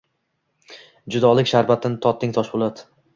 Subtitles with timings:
[1.15, 2.83] Judolik sharbatin totding, Toshpo‘lat.